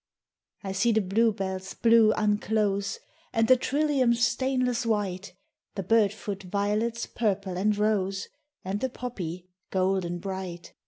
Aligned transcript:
III 0.65 0.69
I 0.71 0.71
see 0.73 0.91
the 0.93 0.99
bluebell's 1.01 1.75
blue 1.75 2.11
unclose, 2.13 3.01
And 3.33 3.47
the 3.47 3.55
trillium's 3.55 4.25
stainless 4.25 4.83
white; 4.83 5.33
The 5.75 5.83
bird 5.83 6.11
foot 6.11 6.41
violet's 6.41 7.05
purple 7.05 7.55
and 7.55 7.77
rose, 7.77 8.27
And 8.65 8.79
the 8.79 8.89
poppy, 8.89 9.45
golden 9.69 10.17
bright! 10.17 10.73